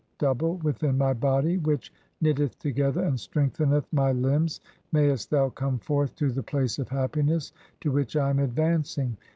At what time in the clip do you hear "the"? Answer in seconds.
6.31-6.41